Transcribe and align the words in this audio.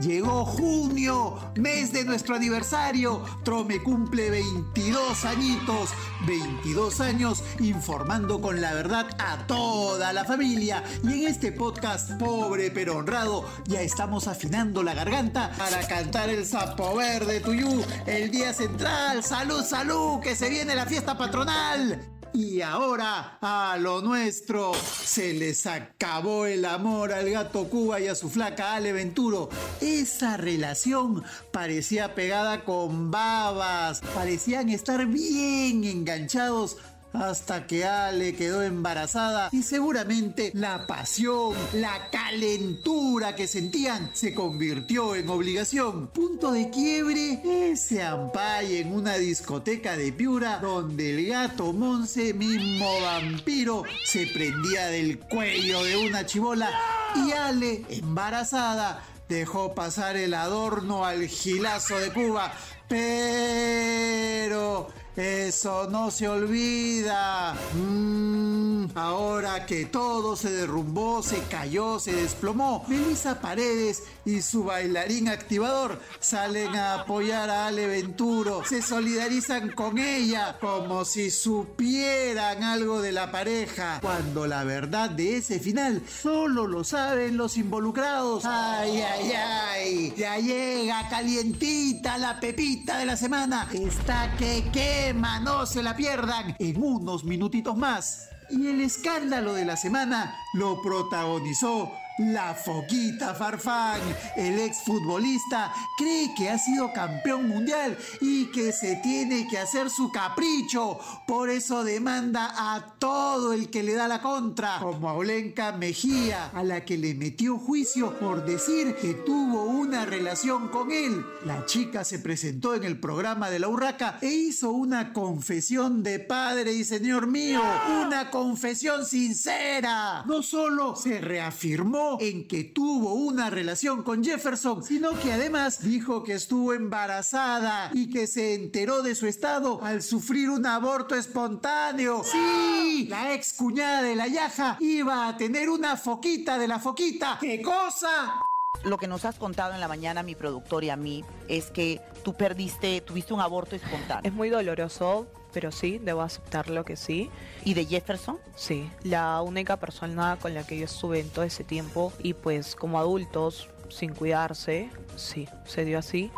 Llegó 0.00 0.44
junio, 0.44 1.36
mes 1.56 1.92
de 1.92 2.04
nuestro 2.04 2.36
aniversario. 2.36 3.24
Trome 3.42 3.82
cumple 3.82 4.30
22 4.30 5.24
añitos. 5.24 5.90
22 6.24 7.00
años 7.00 7.42
informando 7.58 8.40
con 8.40 8.60
la 8.60 8.74
verdad 8.74 9.06
a 9.18 9.46
toda 9.48 10.12
la 10.12 10.24
familia. 10.24 10.84
Y 11.02 11.24
en 11.24 11.28
este 11.28 11.50
podcast, 11.50 12.12
pobre 12.12 12.70
pero 12.70 12.96
honrado, 12.96 13.44
ya 13.66 13.82
estamos 13.82 14.28
afinando 14.28 14.84
la 14.84 14.94
garganta 14.94 15.50
para 15.58 15.86
cantar 15.88 16.28
el 16.28 16.46
sapo 16.46 16.94
verde 16.94 17.40
tuyú, 17.40 17.84
el 18.06 18.30
día 18.30 18.52
central. 18.52 19.24
Salud, 19.24 19.64
salud, 19.64 20.20
que 20.20 20.36
se 20.36 20.48
viene 20.48 20.76
la 20.76 20.86
fiesta 20.86 21.18
patronal. 21.18 22.17
Y 22.34 22.60
ahora, 22.60 23.38
a 23.40 23.76
lo 23.78 24.02
nuestro, 24.02 24.72
se 24.74 25.32
les 25.32 25.66
acabó 25.66 26.46
el 26.46 26.64
amor 26.64 27.12
al 27.12 27.30
gato 27.30 27.68
Cuba 27.68 28.00
y 28.00 28.06
a 28.06 28.14
su 28.14 28.28
flaca 28.28 28.74
Ale 28.74 28.92
Venturo. 28.92 29.48
Esa 29.80 30.36
relación 30.36 31.24
parecía 31.52 32.14
pegada 32.14 32.64
con 32.64 33.10
babas, 33.10 34.02
parecían 34.14 34.68
estar 34.68 35.06
bien 35.06 35.84
enganchados 35.84 36.76
hasta 37.12 37.66
que 37.66 37.84
Ale 37.84 38.34
quedó 38.34 38.62
embarazada 38.62 39.48
y 39.52 39.62
seguramente 39.62 40.50
la 40.54 40.86
pasión, 40.86 41.54
la 41.74 42.10
calentura 42.10 43.34
que 43.34 43.46
sentían 43.46 44.10
se 44.14 44.34
convirtió 44.34 45.14
en 45.14 45.28
obligación. 45.28 46.08
Punto 46.08 46.52
de 46.52 46.70
quiebre, 46.70 47.40
ese 47.70 48.02
ampay 48.02 48.78
en 48.78 48.92
una 48.92 49.14
discoteca 49.14 49.96
de 49.96 50.12
Piura 50.12 50.58
donde 50.58 51.14
el 51.14 51.26
gato 51.26 51.72
Monse, 51.72 52.34
mismo 52.34 53.00
vampiro, 53.00 53.84
se 54.04 54.26
prendía 54.26 54.88
del 54.88 55.18
cuello 55.18 55.84
de 55.84 55.96
una 55.96 56.26
chivola 56.26 56.70
y 57.14 57.32
Ale, 57.32 57.84
embarazada, 57.88 59.02
dejó 59.28 59.74
pasar 59.74 60.16
el 60.16 60.34
adorno 60.34 61.04
al 61.04 61.26
gilazo 61.26 61.98
de 61.98 62.12
Cuba. 62.12 62.52
Pero 62.88 64.88
eso 65.18 65.88
no 65.90 66.10
se 66.12 66.28
olvida. 66.28 67.54
Mm, 67.74 68.86
ahora 68.94 69.66
que 69.66 69.86
todo 69.86 70.36
se 70.36 70.50
derrumbó, 70.50 71.22
se 71.22 71.40
cayó, 71.50 71.98
se 71.98 72.12
desplomó, 72.12 72.84
Melissa 72.86 73.40
Paredes 73.40 74.04
y 74.24 74.42
su 74.42 74.64
bailarín 74.64 75.28
activador 75.28 75.98
salen 76.20 76.76
a 76.76 77.00
apoyar 77.00 77.50
a 77.50 77.66
Ale 77.66 77.86
Venturo. 77.86 78.62
Se 78.64 78.80
solidarizan 78.80 79.72
con 79.72 79.98
ella 79.98 80.56
como 80.60 81.04
si 81.04 81.30
supieran 81.30 82.62
algo 82.62 83.02
de 83.02 83.12
la 83.12 83.32
pareja. 83.32 83.98
Cuando 84.00 84.46
la 84.46 84.62
verdad 84.64 85.10
de 85.10 85.38
ese 85.38 85.58
final 85.58 86.02
solo 86.06 86.66
lo 86.66 86.84
saben 86.84 87.36
los 87.36 87.56
involucrados. 87.56 88.44
Ay, 88.44 89.00
ay, 89.00 89.32
ay. 89.32 90.14
Ya 90.16 90.38
llega 90.38 91.08
calientita 91.08 92.18
la 92.18 92.38
pepita 92.38 92.98
de 92.98 93.06
la 93.06 93.16
semana. 93.16 93.68
Está 93.72 94.36
que 94.36 94.68
quema 95.08 95.40
no 95.40 95.64
se 95.64 95.82
la 95.82 95.96
pierdan 95.96 96.54
en 96.58 96.82
unos 96.82 97.24
minutitos 97.24 97.74
más. 97.74 98.28
Y 98.50 98.66
el 98.66 98.80
escándalo 98.80 99.54
de 99.54 99.64
la 99.64 99.76
semana 99.76 100.34
lo 100.54 100.80
protagonizó 100.80 101.92
la 102.18 102.52
Foquita 102.52 103.32
Farfán, 103.32 104.00
el 104.36 104.58
exfutbolista, 104.58 105.72
cree 105.96 106.34
que 106.34 106.50
ha 106.50 106.58
sido 106.58 106.92
campeón 106.92 107.48
mundial 107.48 107.96
y 108.20 108.46
que 108.46 108.72
se 108.72 108.96
tiene 108.96 109.46
que 109.46 109.58
hacer 109.58 109.88
su 109.88 110.10
capricho. 110.10 110.98
Por 111.26 111.48
eso 111.48 111.84
demanda 111.84 112.74
a 112.74 112.96
todo 112.98 113.52
el 113.52 113.70
que 113.70 113.84
le 113.84 113.94
da 113.94 114.08
la 114.08 114.20
contra, 114.20 114.80
como 114.80 115.08
a 115.08 115.14
Olenka 115.14 115.72
Mejía, 115.72 116.50
a 116.52 116.64
la 116.64 116.84
que 116.84 116.98
le 116.98 117.14
metió 117.14 117.56
juicio 117.56 118.18
por 118.18 118.44
decir 118.44 118.96
que 118.96 119.14
tuvo 119.14 119.64
una 119.64 120.04
relación 120.04 120.68
con 120.68 120.90
él. 120.90 121.24
La 121.44 121.66
chica 121.66 122.02
se 122.02 122.18
presentó 122.18 122.74
en 122.74 122.82
el 122.82 122.98
programa 122.98 123.48
de 123.48 123.60
la 123.60 123.68
Urraca 123.68 124.18
e 124.20 124.28
hizo 124.28 124.72
una 124.72 125.12
confesión 125.12 126.02
de 126.02 126.18
padre 126.18 126.72
y 126.72 126.82
señor 126.82 127.28
mío, 127.28 127.62
una 128.04 128.30
confesión 128.38 129.04
sincera. 129.04 130.22
No 130.24 130.44
solo 130.44 130.94
se 130.94 131.20
reafirmó 131.20 132.18
en 132.20 132.46
que 132.46 132.62
tuvo 132.62 133.14
una 133.14 133.50
relación 133.50 134.04
con 134.04 134.22
Jefferson, 134.22 134.84
sino 134.84 135.18
que 135.18 135.32
además 135.32 135.82
dijo 135.82 136.22
que 136.22 136.34
estuvo 136.34 136.72
embarazada 136.72 137.90
y 137.92 138.10
que 138.10 138.28
se 138.28 138.54
enteró 138.54 139.02
de 139.02 139.16
su 139.16 139.26
estado 139.26 139.82
al 139.82 140.02
sufrir 140.02 140.50
un 140.50 140.64
aborto 140.66 141.16
espontáneo. 141.16 142.22
Sí, 142.22 143.08
la 143.10 143.34
ex 143.34 143.54
cuñada 143.54 144.02
de 144.02 144.14
la 144.14 144.28
Yaja 144.28 144.76
iba 144.78 145.26
a 145.26 145.36
tener 145.36 145.68
una 145.68 145.96
foquita 145.96 146.58
de 146.58 146.68
la 146.68 146.78
foquita. 146.78 147.38
¿Qué 147.40 147.60
cosa? 147.60 148.40
Lo 148.84 148.98
que 148.98 149.08
nos 149.08 149.24
has 149.24 149.34
contado 149.34 149.74
en 149.74 149.80
la 149.80 149.88
mañana, 149.88 150.22
mi 150.22 150.36
productor 150.36 150.84
y 150.84 150.90
a 150.90 150.96
mí, 150.96 151.24
es 151.48 151.72
que 151.72 152.00
tú 152.22 152.34
perdiste, 152.34 153.00
tuviste 153.00 153.34
un 153.34 153.40
aborto 153.40 153.74
espontáneo. 153.74 154.22
Es 154.22 154.32
muy 154.32 154.48
doloroso, 154.48 155.26
pero 155.58 155.72
sí, 155.72 155.98
debo 155.98 156.22
aceptarlo 156.22 156.84
que 156.84 156.94
sí. 156.94 157.30
¿Y 157.64 157.74
de 157.74 157.84
Jefferson? 157.84 158.38
Sí, 158.54 158.88
la 159.02 159.42
única 159.42 159.76
persona 159.76 160.38
con 160.40 160.54
la 160.54 160.64
que 160.64 160.78
yo 160.78 160.84
estuve 160.84 161.18
en 161.18 161.30
todo 161.30 161.44
ese 161.44 161.64
tiempo 161.64 162.12
y 162.22 162.34
pues 162.34 162.76
como 162.76 162.96
adultos, 162.96 163.68
sin 163.88 164.14
cuidarse, 164.14 164.88
sí, 165.16 165.48
se 165.64 165.84
dio 165.84 165.98
así. 165.98 166.30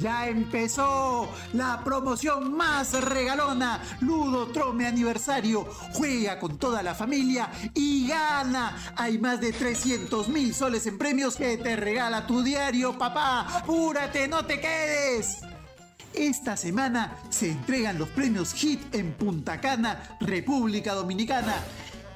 Ya 0.00 0.28
empezó 0.28 1.28
la 1.52 1.82
promoción 1.84 2.56
más 2.56 2.94
regalona. 3.04 3.82
Ludo 4.00 4.46
Trome 4.46 4.86
Aniversario. 4.86 5.66
Juega 5.92 6.38
con 6.38 6.56
toda 6.56 6.82
la 6.82 6.94
familia 6.94 7.50
y 7.74 8.08
gana. 8.08 8.94
Hay 8.96 9.18
más 9.18 9.42
de 9.42 9.52
300 9.52 10.28
mil 10.28 10.54
soles 10.54 10.86
en 10.86 10.96
premios 10.96 11.36
que 11.36 11.58
te 11.58 11.76
regala 11.76 12.26
tu 12.26 12.42
diario, 12.42 12.96
papá. 12.96 13.58
Apúrate, 13.58 14.26
no 14.26 14.46
te 14.46 14.58
quedes. 14.58 15.42
Esta 16.14 16.56
semana 16.56 17.16
se 17.30 17.50
entregan 17.50 17.98
los 17.98 18.08
premios 18.10 18.52
HIT 18.54 18.94
en 18.94 19.12
Punta 19.14 19.60
Cana, 19.60 20.16
República 20.20 20.94
Dominicana. 20.94 21.54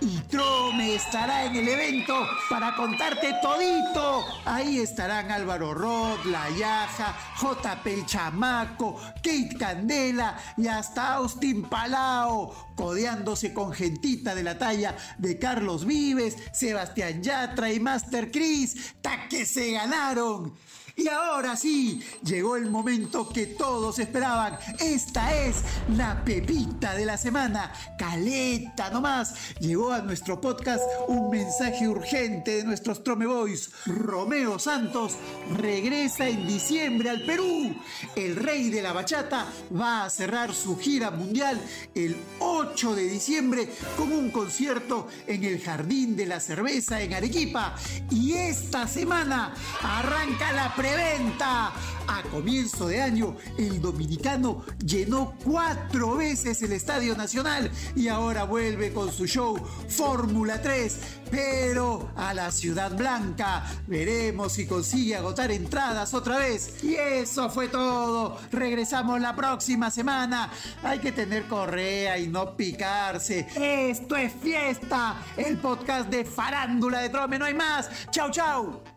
Y 0.00 0.18
Trome 0.28 0.94
estará 0.94 1.46
en 1.46 1.56
el 1.56 1.66
evento 1.66 2.14
para 2.50 2.76
contarte 2.76 3.34
todito. 3.40 4.26
Ahí 4.44 4.80
estarán 4.80 5.30
Álvaro 5.30 5.72
Roth, 5.72 6.26
La 6.26 6.50
Yaja, 6.50 7.16
JP 7.40 7.86
el 7.86 8.04
Chamaco, 8.04 9.00
Kate 9.16 9.56
Candela 9.58 10.36
y 10.58 10.66
hasta 10.66 11.14
Austin 11.14 11.62
Palao, 11.62 12.74
codeándose 12.76 13.54
con 13.54 13.72
gentita 13.72 14.34
de 14.34 14.42
la 14.42 14.58
talla 14.58 14.94
de 15.16 15.38
Carlos 15.38 15.86
Vives, 15.86 16.36
Sebastián 16.52 17.22
Yatra 17.22 17.72
y 17.72 17.80
Master 17.80 18.30
Chris. 18.30 18.96
¡Ta 19.00 19.26
que 19.28 19.46
se 19.46 19.72
ganaron! 19.72 20.54
Y 20.98 21.08
ahora 21.08 21.56
sí, 21.56 22.00
llegó 22.24 22.56
el 22.56 22.70
momento 22.70 23.28
que 23.28 23.44
todos 23.44 23.98
esperaban. 23.98 24.58
Esta 24.80 25.36
es 25.36 25.56
la 25.94 26.24
pepita 26.24 26.94
de 26.94 27.04
la 27.04 27.18
semana. 27.18 27.70
Caleta 27.98 28.88
nomás. 28.88 29.34
Llegó 29.60 29.92
a 29.92 30.00
nuestro 30.00 30.40
podcast 30.40 30.82
un 31.08 31.28
mensaje 31.28 31.86
urgente 31.86 32.56
de 32.56 32.64
nuestros 32.64 33.04
Trome 33.04 33.26
Boys. 33.26 33.70
Romeo 33.84 34.58
Santos 34.58 35.16
regresa 35.54 36.28
en 36.28 36.46
diciembre 36.46 37.10
al 37.10 37.26
Perú. 37.26 37.76
El 38.14 38.34
rey 38.34 38.70
de 38.70 38.80
la 38.80 38.94
bachata 38.94 39.46
va 39.78 40.04
a 40.04 40.10
cerrar 40.10 40.54
su 40.54 40.78
gira 40.78 41.10
mundial 41.10 41.60
el 41.94 42.16
8 42.38 42.94
de 42.94 43.02
diciembre 43.02 43.68
con 43.98 44.12
un 44.12 44.30
concierto 44.30 45.08
en 45.26 45.44
el 45.44 45.60
Jardín 45.60 46.16
de 46.16 46.24
la 46.24 46.40
Cerveza 46.40 47.02
en 47.02 47.12
Arequipa. 47.12 47.74
Y 48.10 48.32
esta 48.32 48.88
semana 48.88 49.54
arranca 49.82 50.52
la 50.52 50.74
preventa. 50.86 51.72
A 52.08 52.22
comienzo 52.30 52.86
de 52.86 53.02
año, 53.02 53.36
el 53.58 53.80
dominicano 53.80 54.64
llenó 54.84 55.34
cuatro 55.44 56.14
veces 56.14 56.62
el 56.62 56.72
Estadio 56.72 57.16
Nacional 57.16 57.70
y 57.96 58.06
ahora 58.06 58.44
vuelve 58.44 58.92
con 58.92 59.10
su 59.10 59.26
show 59.26 59.56
Fórmula 59.88 60.62
3, 60.62 60.98
pero 61.32 62.12
a 62.14 62.32
la 62.32 62.52
Ciudad 62.52 62.96
Blanca. 62.96 63.64
Veremos 63.88 64.52
si 64.52 64.66
consigue 64.66 65.16
agotar 65.16 65.50
entradas 65.50 66.14
otra 66.14 66.38
vez. 66.38 66.84
Y 66.84 66.94
eso 66.94 67.50
fue 67.50 67.66
todo. 67.66 68.38
Regresamos 68.52 69.20
la 69.20 69.34
próxima 69.34 69.90
semana. 69.90 70.52
Hay 70.84 71.00
que 71.00 71.10
tener 71.10 71.48
correa 71.48 72.18
y 72.18 72.28
no 72.28 72.56
picarse. 72.56 73.48
Esto 73.56 74.14
es 74.14 74.32
fiesta. 74.32 75.16
El 75.36 75.58
podcast 75.58 76.08
de 76.08 76.24
Farándula 76.24 77.00
de 77.00 77.08
Trome, 77.08 77.38
no 77.38 77.46
hay 77.46 77.54
más. 77.54 77.90
Chau, 78.12 78.30
chau. 78.30 78.95